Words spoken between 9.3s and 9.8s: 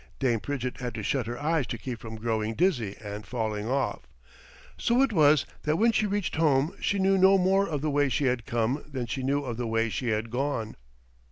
of the